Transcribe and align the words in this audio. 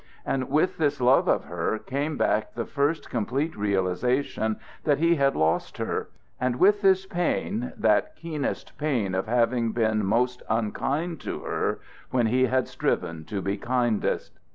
And 0.25 0.49
with 0.49 0.79
this 0.79 0.99
love 0.99 1.27
of 1.27 1.43
her 1.43 1.77
came 1.77 2.17
back 2.17 2.55
the 2.55 2.65
first 2.65 3.07
complete 3.07 3.55
realization 3.55 4.57
that 4.83 4.97
he 4.97 5.13
had 5.13 5.35
lost 5.35 5.77
her; 5.77 6.09
and 6.39 6.55
with 6.55 6.81
this 6.81 7.05
pain, 7.05 7.71
that 7.77 8.15
keenest 8.15 8.79
pain 8.79 9.13
of 9.13 9.27
having 9.27 9.73
been 9.73 10.03
most 10.03 10.41
unkind 10.49 11.21
to 11.21 11.41
her 11.41 11.81
when 12.09 12.25
he 12.25 12.45
had 12.47 12.67
striven 12.67 13.25
to 13.25 13.43
be 13.43 13.57
kindest. 13.57 14.39